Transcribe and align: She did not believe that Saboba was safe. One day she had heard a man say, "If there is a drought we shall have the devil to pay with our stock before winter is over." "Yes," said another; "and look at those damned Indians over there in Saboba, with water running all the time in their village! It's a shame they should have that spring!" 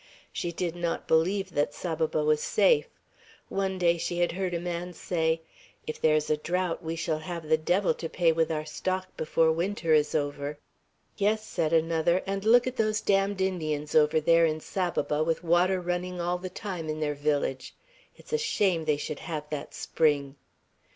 She 0.33 0.51
did 0.51 0.75
not 0.75 1.07
believe 1.07 1.51
that 1.51 1.75
Saboba 1.75 2.23
was 2.23 2.41
safe. 2.41 2.87
One 3.49 3.77
day 3.77 3.99
she 3.99 4.17
had 4.17 4.31
heard 4.31 4.55
a 4.55 4.59
man 4.59 4.93
say, 4.93 5.41
"If 5.85 6.01
there 6.01 6.15
is 6.15 6.27
a 6.31 6.37
drought 6.37 6.81
we 6.83 6.95
shall 6.95 7.19
have 7.19 7.47
the 7.47 7.55
devil 7.57 7.93
to 7.93 8.09
pay 8.09 8.31
with 8.31 8.51
our 8.51 8.65
stock 8.65 9.15
before 9.15 9.51
winter 9.51 9.93
is 9.93 10.15
over." 10.15 10.57
"Yes," 11.17 11.45
said 11.45 11.71
another; 11.71 12.23
"and 12.25 12.43
look 12.43 12.65
at 12.65 12.77
those 12.77 12.99
damned 12.99 13.41
Indians 13.41 13.93
over 13.93 14.19
there 14.19 14.47
in 14.47 14.59
Saboba, 14.59 15.23
with 15.23 15.43
water 15.43 15.79
running 15.79 16.19
all 16.19 16.39
the 16.39 16.49
time 16.49 16.89
in 16.89 16.99
their 16.99 17.13
village! 17.13 17.75
It's 18.15 18.33
a 18.33 18.39
shame 18.39 18.85
they 18.85 18.97
should 18.97 19.19
have 19.19 19.47
that 19.51 19.75
spring!" 19.75 20.35